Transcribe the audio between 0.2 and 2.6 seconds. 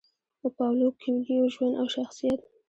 د پاولو کویلیو ژوند او شخصیت: